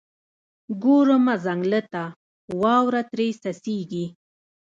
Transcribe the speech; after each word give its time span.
ګورمه 0.83 1.35
ځنګله 1.45 1.81
ته، 1.91 2.03
واوره 2.61 3.01
ترې 3.11 3.27
څڅیږي 3.41 4.05